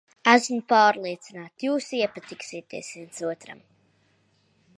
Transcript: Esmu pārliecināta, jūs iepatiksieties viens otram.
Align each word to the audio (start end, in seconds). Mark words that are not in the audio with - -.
Esmu 0.29 0.55
pārliecināta, 0.71 1.53
jūs 1.67 1.91
iepatiksieties 1.99 2.93
viens 2.97 3.25
otram. 3.35 3.63